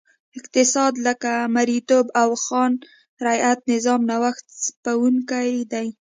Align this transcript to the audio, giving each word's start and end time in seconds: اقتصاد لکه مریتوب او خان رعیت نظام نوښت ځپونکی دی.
اقتصاد 0.39 0.93
لکه 1.07 1.31
مریتوب 1.55 2.05
او 2.21 2.29
خان 2.45 2.71
رعیت 3.25 3.59
نظام 3.71 4.01
نوښت 4.09 4.45
ځپونکی 4.65 5.51
دی. 5.71 5.87